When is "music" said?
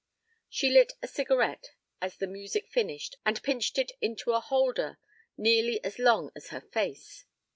2.25-2.67